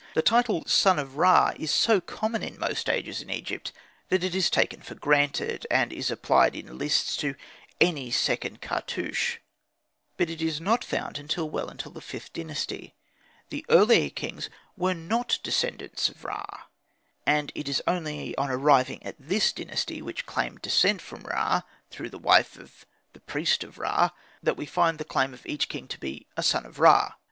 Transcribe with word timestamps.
The 0.15 0.23
title 0.23 0.65
"Son 0.65 0.97
of 0.97 1.17
Ra" 1.17 1.53
is 1.57 1.69
so 1.69 2.01
common 2.01 2.41
in 2.41 2.57
most 2.57 2.89
ages 2.89 3.21
in 3.21 3.29
Egypt 3.29 3.71
that 4.09 4.23
it 4.23 4.33
is 4.33 4.49
taken 4.49 4.81
for 4.81 4.95
granted, 4.95 5.67
and 5.69 5.93
is 5.93 6.09
applied 6.09 6.55
in 6.55 6.75
lists 6.79 7.15
to 7.17 7.35
any 7.79 8.09
second 8.09 8.61
cartouche; 8.63 9.37
but 10.17 10.27
it 10.27 10.41
is 10.41 10.59
not 10.59 10.83
found 10.83 11.19
until 11.19 11.47
well 11.51 11.69
into 11.69 11.87
the 11.87 11.99
Vth 11.99 12.33
Dynasty; 12.33 12.95
the 13.49 13.63
earlier 13.69 14.09
kings 14.09 14.49
were 14.75 14.95
not 14.95 15.37
descendants 15.43 16.09
of 16.09 16.23
Ra, 16.25 16.63
and 17.27 17.51
it 17.53 17.69
is 17.69 17.83
only 17.87 18.35
on 18.39 18.49
arriving 18.49 19.03
at 19.05 19.17
this 19.19 19.53
dynasty, 19.53 20.01
which 20.01 20.25
claimed 20.25 20.63
descent 20.63 20.99
from 20.99 21.21
Ra, 21.25 21.61
through 21.91 22.09
the 22.09 22.17
wife 22.17 22.57
of 22.57 22.87
the 23.13 23.19
priest 23.19 23.63
of 23.63 23.77
Ra, 23.77 24.09
that 24.41 24.57
we 24.57 24.65
find 24.65 24.97
the 24.97 25.05
claim 25.05 25.31
of 25.31 25.45
each 25.45 25.69
king 25.69 25.87
to 25.89 25.99
be 25.99 26.25
a 26.35 26.41
"son 26.41 26.65
of 26.65 26.79
Ra." 26.79 27.13